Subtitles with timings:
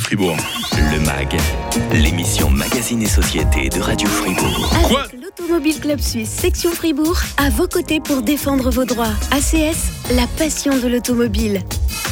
[0.00, 0.36] Fribourg.
[0.72, 1.36] Le MAG,
[1.92, 4.70] l'émission Magazine et Société de Radio Fribourg.
[4.88, 5.06] Quoi?
[5.38, 9.12] Avec l'Automobile Club Suisse, section Fribourg, à vos côtés pour défendre vos droits.
[9.32, 11.60] ACS, la passion de l'automobile.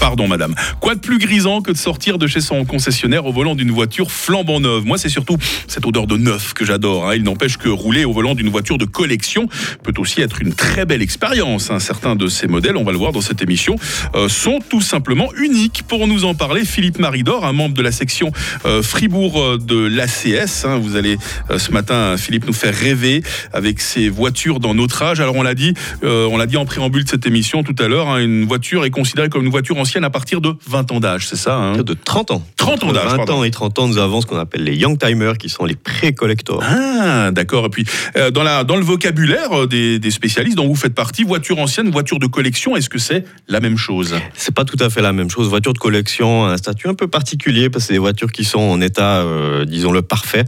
[0.01, 0.55] Pardon madame.
[0.81, 4.11] Quoi de plus grisant que de sortir de chez son concessionnaire au volant d'une voiture
[4.11, 4.85] flambant neuve?
[4.85, 7.09] Moi c'est surtout cette odeur de neuf que j'adore.
[7.09, 7.15] hein.
[7.15, 9.49] Il n'empêche que rouler au volant d'une voiture de collection
[9.83, 11.71] peut aussi être une très belle expérience.
[11.71, 11.79] hein.
[11.79, 13.77] Certains de ces modèles, on va le voir dans cette émission,
[14.15, 15.85] euh, sont tout simplement uniques.
[15.89, 18.31] Pour nous en parler, Philippe Maridor, un membre de la section
[18.67, 20.67] euh, Fribourg euh, de l'ACS.
[20.67, 20.77] hein.
[20.79, 21.17] Vous allez
[21.57, 23.14] ce matin, Philippe, nous faire rêver
[23.53, 25.21] avec ces voitures dans notre âge.
[25.21, 27.89] Alors on l'a dit, euh, on l'a dit en préambule de cette émission tout à
[27.89, 31.01] l'heure, hein, une voiture est considérée comme une voiture ancienne à partir de 20 ans
[31.01, 32.47] d'âge, c'est ça hein de 30 ans.
[32.65, 33.33] 30 ans Entre d'âge, 20 pardon.
[33.35, 35.75] ans et 30 ans, nous avons ce qu'on appelle les young timers, qui sont les
[35.75, 36.63] pré-collectors.
[36.63, 37.67] Ah, d'accord.
[37.67, 37.85] Et puis,
[38.17, 41.59] euh, dans, la, dans le vocabulaire euh, des, des spécialistes dont vous faites partie, voiture
[41.59, 44.15] ancienne, voiture de collection, est-ce que c'est la même chose?
[44.35, 45.49] C'est pas tout à fait la même chose.
[45.49, 48.45] Voiture de collection a un statut un peu particulier parce que c'est des voitures qui
[48.45, 50.45] sont en état, euh, disons-le, parfait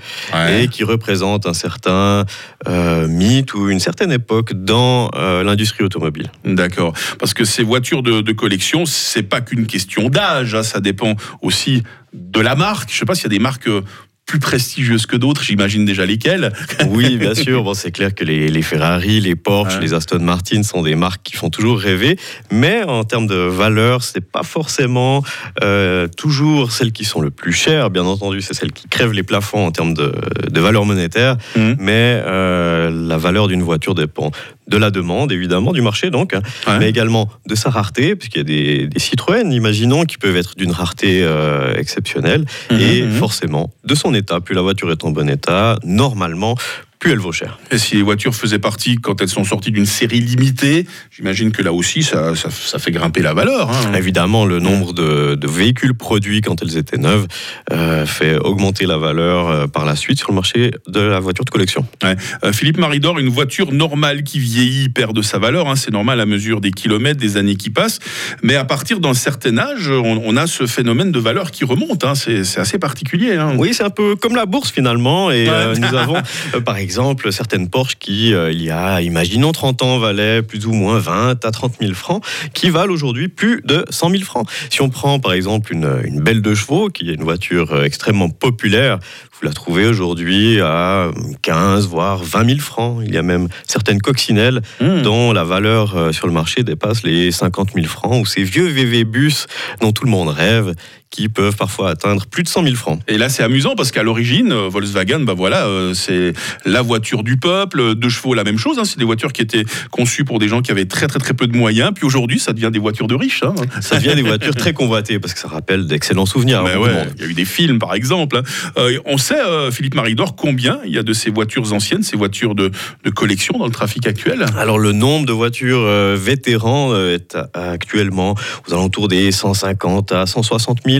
[0.60, 2.24] et qui représentent un certain
[2.68, 6.30] euh, mythe ou une certaine époque dans l'industrie automobile.
[6.44, 6.92] D'accord.
[7.18, 11.14] Parce que ces voitures de, de collection, c'est pas qu'une question d'âge, hein, ça dépend
[11.42, 11.82] aussi
[12.16, 12.90] de la marque.
[12.92, 13.82] Je sais pas s'il y a des marques euh,
[14.26, 16.52] plus prestigieuses que d'autres, j'imagine déjà lesquelles.
[16.88, 17.62] Oui, bien sûr.
[17.62, 19.82] Bon, c'est clair que les, les Ferrari, les Porsche, Ouais.
[19.82, 22.18] les Aston Martin sont des marques qui font toujours rêver.
[22.50, 25.22] Mais en termes de valeur, c'est pas forcément
[25.62, 27.88] euh, toujours celles qui sont le plus chères.
[27.90, 30.12] Bien entendu, c'est celles qui crèvent les plafonds en termes de,
[30.50, 31.36] de valeur monétaire.
[31.54, 31.76] Mhm.
[31.78, 34.32] Mais euh, la valeur d'une voiture dépend
[34.68, 36.78] de la demande, évidemment, du marché donc, hein, Ouais.
[36.78, 40.56] mais également de sa rareté, puisqu'il y a des, des Citroën, imaginons, qui peuvent être
[40.56, 43.12] d'une rareté euh, exceptionnelle, Mhm, et mhm.
[43.12, 44.40] forcément de son état.
[44.40, 46.56] Plus la voiture est en bon état, normalement,
[46.98, 47.58] plus elle vaut cher.
[47.70, 51.62] Et si les voitures faisaient partie, quand elles sont sorties d'une série limitée, j'imagine que
[51.62, 53.70] là aussi, ça, ça, ça fait grimper la valeur.
[53.70, 53.92] hein.
[53.94, 57.26] Évidemment, le nombre de, de véhicules produits quand elles étaient neuves
[57.72, 61.44] euh, fait augmenter la valeur euh, par la suite sur le marché de la voiture
[61.44, 61.86] de collection.
[62.04, 65.68] Euh, Philippe Maridor, une voiture normale qui vieillit perd de sa valeur.
[65.68, 67.98] hein, c'est normal à mesure des kilomètres, des années qui passent.
[68.42, 72.04] Mais à partir d'un certain âge, on, on a ce phénomène de valeur qui remonte.
[72.04, 73.38] hein, c'est assez particulier.
[73.58, 75.30] Oui, c'est un peu comme la bourse finalement.
[75.30, 75.78] Et euh, Ouais.
[75.78, 76.16] nous avons,
[76.64, 76.85] par exemple,
[77.30, 81.44] certaines Porsche qui, euh, il y a, imaginons, 30 ans, valaient plus ou moins 20
[81.44, 82.24] à 30 000 francs,
[82.54, 84.48] qui valent aujourd'hui plus de 100 000 francs.
[84.70, 87.84] Si on prend, par exemple, une, une belle de chevaux, qui est une voiture euh,
[87.84, 88.98] extrêmement populaire,
[89.38, 91.10] vous la trouvez aujourd'hui à
[91.42, 93.02] 15, voire 20 000 francs.
[93.04, 95.02] Il y a même certaines coccinelles Mmh.
[95.02, 98.66] dont la valeur euh, sur le marché dépasse les 50 000 francs, ou ces vieux
[98.66, 99.46] VV bus
[99.80, 100.74] dont tout le monde rêve,
[101.10, 103.00] qui peuvent parfois atteindre plus de 100 000 francs.
[103.08, 106.32] Et là, c'est amusant parce qu'à l'origine, euh, Volkswagen, bah voilà, euh, c'est
[106.64, 107.80] la voiture du peuple.
[107.80, 108.78] euh, Deux chevaux, la même chose.
[108.78, 111.32] hein, c'est des voitures qui étaient conçues pour des gens qui avaient très très très
[111.32, 111.92] peu de moyens.
[111.94, 113.42] Puis aujourd'hui, ça devient des voitures de riches.
[113.44, 113.54] hein.
[113.80, 116.62] Ça devient des voitures très convoitées parce que ça rappelle d'excellents souvenirs.
[116.64, 117.12] ouais, monde.
[117.16, 118.36] il y a eu des films, par exemple.
[118.38, 118.42] hein.
[118.76, 122.16] Euh, on sait, euh, Philippe Maridor, combien il y a de ces voitures anciennes, ces
[122.16, 122.70] voitures de,
[123.04, 124.44] de collection dans le trafic actuel?
[124.58, 125.84] Alors le nombre de voitures
[126.16, 128.34] vétérans est actuellement
[128.68, 130.95] aux alentours des 150 à 160 000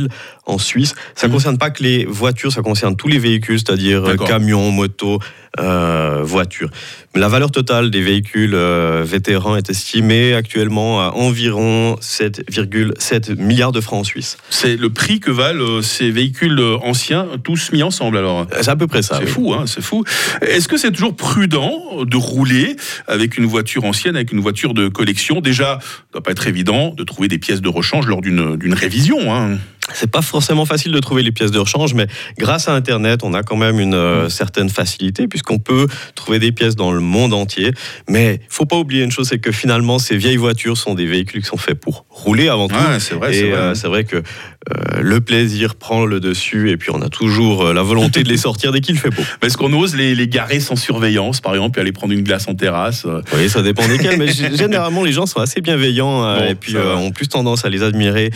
[0.47, 0.95] en Suisse.
[1.15, 1.37] Ça ne Mhm.
[1.37, 5.19] concerne pas que les voitures, ça concerne tous les véhicules, c'est-à-dire euh, camions, motos,
[5.59, 6.71] euh, voitures.
[7.15, 13.73] Mais la valeur totale des véhicules euh, vétérans est estimée actuellement à environ 7,7 milliards
[13.73, 14.37] de francs en Suisse.
[14.51, 18.47] C'est le prix que valent ces véhicules anciens, tous mis ensemble alors?
[18.61, 19.17] C'est à peu près ça.
[19.19, 19.31] C'est oui.
[19.31, 20.05] fou, hein, c'est fou.
[20.43, 22.77] Est-ce que c'est toujours prudent de rouler
[23.09, 25.41] avec une voiture ancienne, avec une voiture de collection?
[25.41, 28.75] Déjà, ça doit pas être évident de trouver des pièces de rechange lors d'une d'une
[28.75, 29.35] révision.
[29.35, 29.59] hein.
[29.95, 32.07] C'est pas forcément facile de trouver les pièces de rechange, mais
[32.39, 36.53] grâce à Internet, on a quand même une euh, certaine facilité puisqu'on peut trouver des
[36.53, 37.73] pièces dans le monde entier.
[38.09, 41.07] Mais il faut pas oublier une chose, c'est que finalement, ces vieilles voitures sont des
[41.07, 42.75] véhicules qui sont faits pour rouler avant tout.
[42.75, 43.59] Ouais, c'est vrai, c'est Et vrai.
[43.59, 47.67] euh, c'est vrai que euh, le plaisir prend le dessus et puis on a toujours
[47.67, 49.23] euh, la volonté de les sortir dès qu'il fait beau.
[49.43, 52.49] Est-ce qu'on ose les, les garer sans surveillance, par exemple, et aller prendre une glace
[52.49, 56.39] en terrasse euh, Oui, ça dépend desquels, mais généralement les gens sont assez bienveillants euh,
[56.39, 58.31] Bon, et puis euh, ont plus tendance à les admirer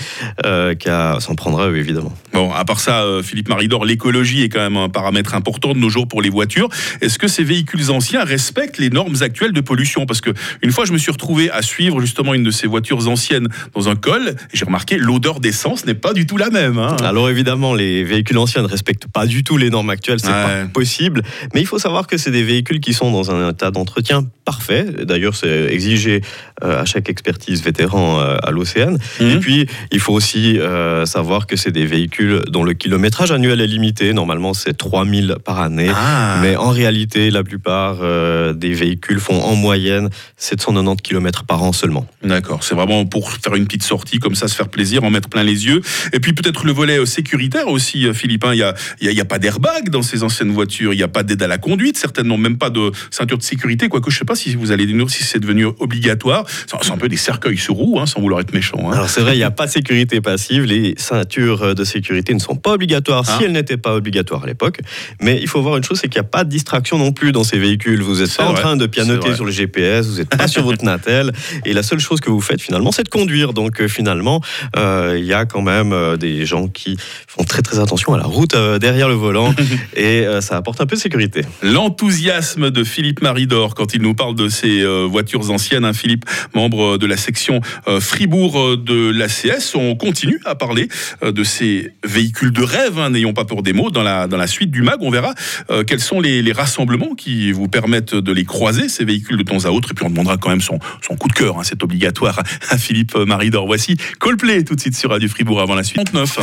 [0.46, 2.12] euh, qu'à s'en eux, évidemment.
[2.32, 5.78] Bon, à part ça, euh, Philippe Maridor, l'écologie est quand même un paramètre important de
[5.78, 6.68] nos jours pour les voitures.
[7.00, 10.06] Est-ce que ces véhicules anciens respectent les normes actuelles de pollution?
[10.06, 10.30] Parce que
[10.62, 13.88] une fois, je me suis retrouvé à suivre justement une de ces voitures anciennes dans
[13.88, 16.78] un col, et j'ai remarqué l'odeur d'essence n'est pas du tout la même.
[16.78, 16.96] hein.
[17.02, 20.64] Alors évidemment, les véhicules anciens ne respectent pas du tout les normes actuelles, c'est Ouais.
[20.64, 21.22] pas possible.
[21.54, 24.84] Mais il faut savoir que c'est des véhicules qui sont dans un état d'entretien parfait.
[25.04, 26.20] D'ailleurs, c'est exigé
[26.62, 28.96] à chaque expertise vétéran à l'Océan.
[29.20, 29.30] Mhm.
[29.30, 33.60] Et puis, il faut aussi euh, savoir que c'est des véhicules dont le kilométrage annuel
[33.60, 34.12] est limité.
[34.12, 35.90] Normalement, c'est 3000 par année.
[35.94, 36.38] Ah.
[36.42, 41.72] Mais en réalité, la plupart euh, des véhicules font en moyenne 790 km par an
[41.72, 42.06] seulement.
[42.22, 45.28] D'accord, c'est vraiment pour faire une petite sortie comme ça, se faire plaisir, en mettre
[45.28, 45.80] plein les yeux.
[46.12, 48.44] Et puis peut-être le volet euh, sécuritaire aussi, euh, Philippe.
[48.44, 48.52] hein.
[48.52, 50.92] Il n'y a, il y a- il y a pas d'airbag dans ces anciennes voitures,
[50.92, 53.88] il n'y a pas d'aide à la conduite, certainement même pas de ceinture de sécurité,
[53.88, 56.44] quoique je ne sais pas si vous allez nous si c'est devenu obligatoire.
[56.82, 58.78] C'est un peu des cercueils sur roues, hein, sans vouloir être méchant.
[58.90, 58.92] hein.
[58.94, 60.64] Alors c'est vrai, il n'y a pas de sécurité passive.
[60.64, 63.36] Les ceintures de sécurité ne sont pas obligatoires Ah.
[63.38, 64.80] si elles n'étaient pas obligatoires à l'époque.
[65.20, 67.32] Mais il faut voir une chose, c'est qu'il n'y a pas de distraction non plus
[67.32, 68.02] dans ces véhicules.
[68.02, 70.84] Vous n'êtes pas en train de pianoter sur le GPS, vous n'êtes pas sur votre
[70.84, 71.32] Natel.
[71.64, 73.52] Et la seule chose que vous faites finalement, c'est de conduire.
[73.52, 74.40] Donc euh, finalement,
[74.76, 78.18] euh, il y a quand même euh, des gens qui font très très attention à
[78.18, 79.54] la route euh, derrière le volant.
[79.96, 81.42] et ça apporte un peu de sécurité.
[81.62, 85.84] L'enthousiasme de Philippe Maridor quand il nous parle de ces voitures anciennes.
[85.84, 89.74] hein, Philippe, membre de la section euh, Fribourg euh, de l'ACS.
[89.74, 90.88] On continue à parler
[91.22, 93.90] euh, de ces véhicules de rêve, hein, n'ayons pas peur des mots.
[93.90, 95.34] Dans la, dans la suite du MAG, on verra
[95.70, 99.42] euh, quels sont les, les rassemblements qui vous permettent de les croiser, ces véhicules de
[99.42, 99.90] temps à autre.
[99.92, 102.40] Et puis on demandera quand même son, son coup de cœur, hein, c'est obligatoire
[102.70, 103.66] à Philippe Maridor.
[103.66, 105.96] Voici Coldplay tout de suite sur Radio Fribourg avant la suite.
[106.04, 106.38] 39.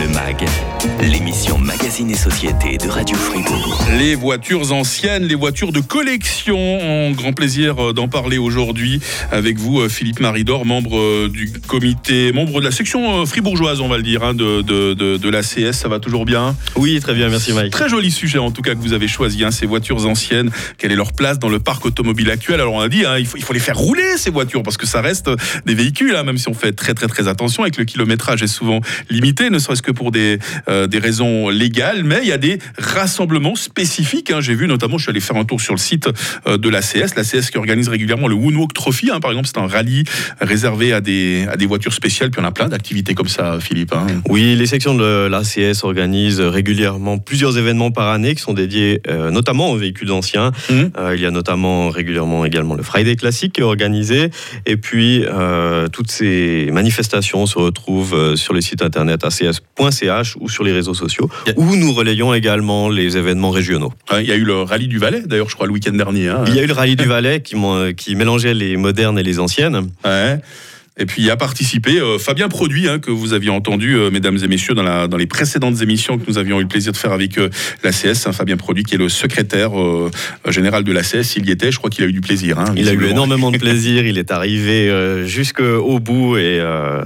[0.00, 0.44] Le MAG,
[1.02, 3.86] l'émission Magazine et Société de Radio Fribourg.
[3.98, 6.58] Les voitures anciennes, les voitures de collection.
[6.58, 9.00] On grand plaisir d'en parler aujourd'hui
[9.36, 13.80] avec vous, euh, Philippe Maridor, membre euh, du comité, membre de la section euh, fribourgeoise,
[13.80, 15.72] on va le dire, hein, de, de, de, de l'ACS.
[15.72, 16.56] Ça va toujours bien?
[16.74, 17.70] Oui, très bien, merci Mike.
[17.70, 20.50] Très joli sujet en tout cas que vous avez choisi, hein, ces voitures anciennes.
[20.78, 22.60] Quelle est leur place dans le parc automobile actuel?
[22.60, 24.78] Alors on a dit, hein, il, faut, il faut les faire rouler ces voitures parce
[24.78, 25.30] que ça reste
[25.66, 28.46] des véhicules, même si on fait très très très attention et que le kilométrage est
[28.46, 28.80] souvent
[29.10, 32.04] limité, ne serait-ce que pour des, euh, des raisons légales.
[32.04, 34.32] Mais il y a des rassemblements spécifiques.
[34.40, 36.08] J'ai vu notamment, je suis allé faire un tour sur le site
[36.46, 40.04] de l'ACS, l'ACS qui organise régulièrement le Woonwalk Trophy, par exemple, c'est un rallye
[40.40, 42.30] réservé à des, à des voitures spéciales.
[42.30, 43.92] Puis on a plein d'activités comme ça, Philippe.
[43.92, 44.06] hein.
[44.28, 49.30] Oui, les sections de l'ACS organisent régulièrement plusieurs événements par année qui sont dédiés euh,
[49.30, 50.52] notamment aux véhicules anciens.
[50.70, 50.90] Mhm.
[50.98, 54.30] Euh, il y a notamment régulièrement également le Friday Classic qui est organisé.
[54.66, 60.64] Et puis, euh, toutes ces manifestations se retrouvent sur le site internet acs.ch ou sur
[60.64, 61.54] les réseaux sociaux, Yeah.
[61.56, 63.92] où nous relayons également les événements régionaux.
[64.10, 66.28] Hein, Il y a eu le rallye du Valais, d'ailleurs, je crois, le week-end dernier.
[66.28, 66.44] hein.
[66.46, 67.56] Il y a eu le Rallye du Valais qui,
[67.96, 68.76] qui mélangeait les
[69.06, 69.90] modernes et les anciennes.
[70.04, 70.38] Ouais.
[70.98, 74.10] Et puis il y a participé euh, Fabien Produit, hein, que vous aviez entendu, euh,
[74.10, 76.90] mesdames et messieurs, dans, la, dans les précédentes émissions que nous avions eu le plaisir
[76.92, 77.50] de faire avec euh,
[77.84, 78.26] l'ACS.
[78.26, 80.10] hein, Fabien Produit, qui est le secrétaire euh,
[80.48, 81.70] général de l'ACS, il y était.
[81.70, 82.58] Je crois qu'il a eu du plaisir.
[82.58, 84.90] hein, Il a eu énormément de plaisir, il est arrivé
[85.26, 86.62] jusqu'au bout et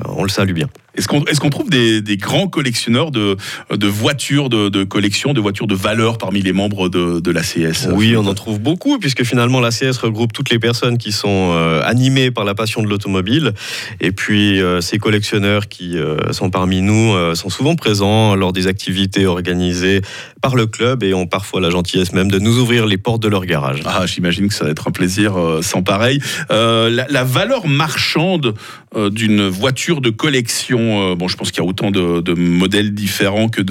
[0.09, 0.69] on le salue bien.
[0.97, 3.37] Est-ce qu'on est trouve des, des grands collectionneurs de,
[3.71, 7.89] de voitures de, de collection, de voitures de valeur parmi les membres de, de l'ACS
[7.93, 11.83] Oui, on en trouve beaucoup, puisque finalement l'ACS regroupe toutes les personnes qui sont euh,
[11.85, 13.53] animées par la passion de l'automobile.
[14.01, 16.91] Et puis euh, ces collectionneurs qui euh, sont parmi nous
[17.35, 20.01] sont souvent présents lors des activités organisées
[20.43, 23.29] par le club et ont parfois la gentillesse même de nous ouvrir les portes de
[23.29, 23.81] leur garage.
[23.85, 26.21] Ah, j'imagine que ça va être un plaisir sans pareil.
[26.51, 28.55] La, la valeur marchande
[28.95, 32.93] d'une voiture de collection, euh, bon, je pense qu'il y a autant de, de modèles
[32.95, 33.63] différents que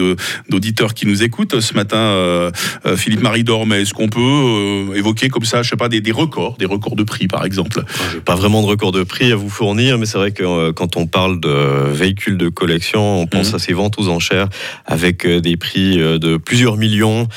[0.49, 1.97] d'auditeurs qui nous écoutent ce matin.
[1.97, 2.51] euh,
[2.85, 6.11] euh, Philippe Maridor, mais est-ce qu'on peut évoquer comme ça, je sais pas, des, des
[6.11, 7.83] records, des records de prix par exemple?
[8.25, 11.07] Pas vraiment de record de prix à vous fournir, mais c'est vrai que quand on
[11.07, 13.55] parle de véhicules de collection, on pense Mhm.
[13.55, 14.47] à ces ventes aux enchères
[14.85, 17.27] avec des prix de plusieurs millions.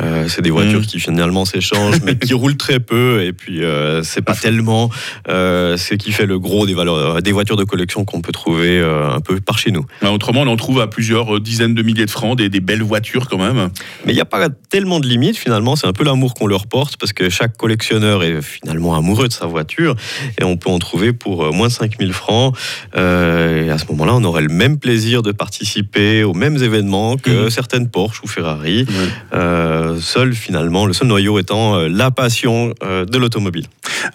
[0.00, 0.86] Euh, c'est des voitures Mhm.
[0.86, 3.22] qui finalement s'échangent, mais qui roulent très peu.
[3.24, 4.88] Et puis, euh, c'est pas tellement
[5.28, 8.78] euh, ce qui fait le gros des, valeurs, des voitures de collection qu'on peut trouver
[8.78, 9.84] euh, un peu par chez nous.
[10.00, 12.60] Bah, Autrement, on en trouve à plusieurs euh, dizaines de milliers de francs, des, des
[12.60, 13.70] belles voitures quand même.
[14.06, 16.68] Mais il n'y a pas tellement de limites finalement, c'est un peu l'amour qu'on leur
[16.68, 19.96] porte parce que chaque collectionneur est finalement amoureux de sa voiture
[20.40, 22.56] et on peut en trouver pour euh, moins de 5000 francs.
[22.96, 27.16] Euh, et à ce moment-là, on aurait le même plaisir de participer aux mêmes événements
[27.16, 27.50] que Mhm.
[27.50, 28.86] certaines Porsche ou Ferrari.
[29.34, 33.66] Euh, seul finalement, le seul noyau étant euh, la passion euh, de l'automobile.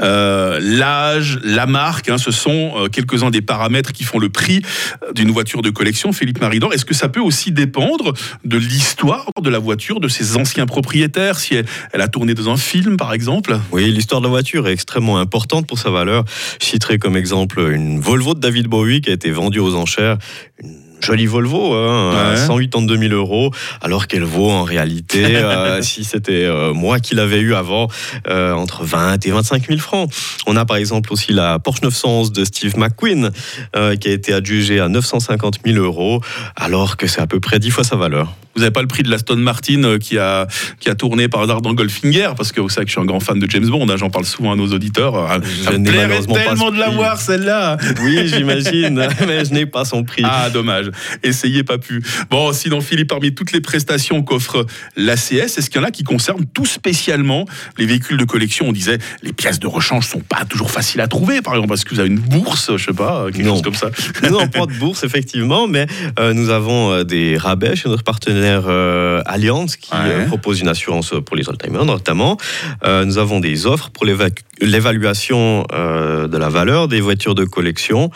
[0.01, 4.61] Euh, L'âge, la marque, hein, ce sont euh, quelques-uns des paramètres qui font le prix
[5.03, 6.11] euh, d'une voiture de collection.
[6.11, 10.37] Philippe Maridor, est-ce que ça peut aussi dépendre de l'histoire de la voiture, de ses
[10.37, 13.59] anciens propriétaires, si elle, elle a tourné dans un film par exemple?
[13.71, 16.25] Oui, l'histoire de la voiture est extrêmement importante pour sa valeur.
[16.61, 20.17] Je citerai comme exemple une Volvo de David Bowie qui a été vendue aux enchères.
[20.63, 22.37] Une jolie Volvo, hein, Ouais.
[22.37, 27.39] 182 000 euros, alors qu'elle vaut en réalité, euh, si c'était euh, moi qui l'avais
[27.39, 27.87] eu avant,
[28.27, 30.09] euh, entre 20 et 25 000 francs.
[30.47, 33.31] On a par exemple aussi la Porsche 911 de Steve McQueen,
[33.99, 36.21] qui a été adjugée à 950 000 euros,
[36.55, 38.33] alors que c'est à peu près 10 fois sa valeur.
[38.55, 40.47] Vous n'avez pas le prix de l'Aston Martin qui a,
[40.79, 43.05] qui a tourné par hasard dans Goldfinger, parce que vous savez que je suis un
[43.05, 45.15] grand fan de James Bond, hein, j'en parle souvent à nos auditeurs.
[45.63, 46.95] Ça Je me plairait pas tellement de la prix.
[46.95, 50.23] voir, celle-là Oui, j'imagine, mais je n'ai pas son prix.
[50.25, 50.84] Ah, dommage.
[51.23, 52.03] Essayez pas pu.
[52.29, 54.65] Bon, sinon, Philippe, parmi toutes les prestations qu'offre
[54.95, 57.45] l'ACS, est-ce qu'il y en a qui concernent tout spécialement
[57.77, 58.67] les véhicules de collection?
[58.67, 61.83] On disait, les pièces de rechange sont pas toujours faciles à trouver, par exemple, parce
[61.83, 63.53] que vous avez une bourse, je sais pas, quelque Non.
[63.55, 63.89] chose comme ça?
[64.23, 65.85] Nous n'avons pas de bourse, effectivement, mais
[66.19, 69.99] euh, nous avons euh, des rabais chez notre partenaire euh, Allianz qui Ouais.
[70.03, 72.37] euh, propose une assurance pour les oldtimers notamment.
[72.83, 77.43] Euh, nous avons des offres pour l'évac- l'évaluation euh, de la valeur des voitures de
[77.45, 78.09] collection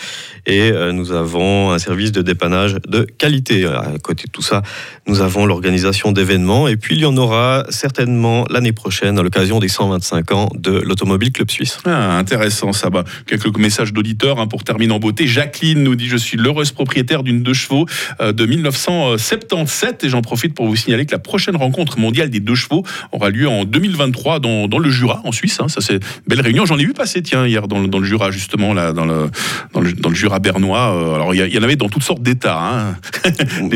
[0.46, 3.65] et euh, nous avons un service de dépannage de qualité.
[3.65, 4.62] À côté de tout ça,
[5.08, 9.60] nous avons l'organisation d'événements et puis il y en aura certainement l'année prochaine à l'occasion
[9.60, 11.79] des 125 ans de l'Automobile Club Suisse.
[11.86, 12.89] Ah, intéressant ça.
[12.89, 15.27] Bah, quelques messages d'auditeurs hein, pour terminer en beauté.
[15.27, 17.86] Jacqueline nous dit Je suis l'heureuse propriétaire d'une deux chevaux
[18.22, 22.39] euh, de 1977 et j'en profite pour vous signaler que la prochaine rencontre mondiale des
[22.39, 25.60] deux chevaux aura lieu en 2023 dans, dans le Jura, en Suisse.
[25.60, 25.67] hein.
[25.67, 26.65] Ça, c'est belle réunion.
[26.65, 29.29] J'en ai vu passer, tiens, hier dans, le- dans le Jura, justement, là, dans le,
[29.74, 30.93] dans le, dans le Jura bernois.
[30.95, 32.59] Euh, alors, il y, en avait dans toutes sortes d'états.
[32.62, 32.95] hein.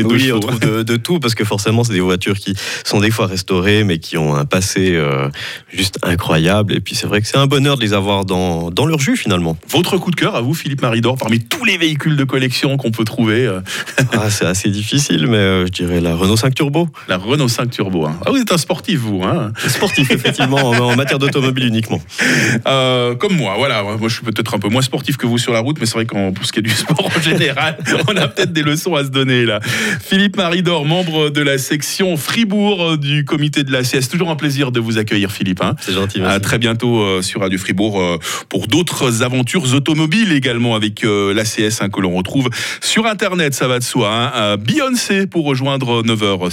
[0.04, 3.10] Oui, on trouve de, de tout parce que forcément, c'est des voitures qui sont des
[3.10, 5.28] fois restaurées, mais qui ont un passé euh,
[5.72, 6.74] juste incroyable.
[6.74, 9.16] Et puis, c'est vrai que c'est un bonheur de les avoir dans, dans leur jus
[9.16, 9.56] finalement.
[9.68, 12.90] Votre coup de cœur à vous, Philippe Maridor, parmi tous les véhicules de collection qu'on
[12.92, 13.60] peut trouver euh,
[14.12, 16.88] Ah, c'est assez difficile, mais euh, je dirais la Renault 5 Turbo.
[17.08, 18.06] La Renault 5 Turbo.
[18.06, 18.16] hein.
[18.24, 19.22] Ah, vous êtes un sportif, vous.
[19.24, 22.00] Hein Sportif, effectivement, en, en matière d'automobile uniquement.
[22.66, 23.82] Euh, comme moi, voilà.
[23.82, 25.94] Moi, je suis peut-être un peu moins sportif que vous sur la route, mais c'est
[25.94, 27.76] vrai qu'en pour ce qui est du sport en général,
[28.08, 29.60] on a peut-être des leçons à se donner là.
[30.00, 34.08] Philippe Maridor, membre de la section Fribourg euh, du comité de la CS.
[34.08, 35.62] Toujours un plaisir de vous accueillir, Philippe.
[35.62, 35.74] hein.
[35.80, 38.00] C'est gentil, À très bientôt euh, sur Radio Fribourg
[38.48, 42.48] pour d'autres aventures automobiles également avec euh, l'ACS hein, que l'on retrouve
[42.80, 44.10] sur Internet, ça va de soi.
[44.34, 44.56] hein.
[44.56, 46.50] Beyoncé pour rejoindre 9h